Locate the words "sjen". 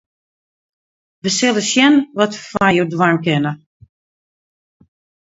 1.69-1.95